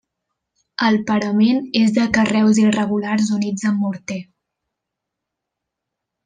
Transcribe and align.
El 0.85 0.95
parament 1.09 1.59
és 1.81 1.93
de 1.97 2.05
carreus 2.17 2.61
irregulars 2.63 3.29
units 3.39 3.67
amb 3.73 3.85
morter. 3.85 4.21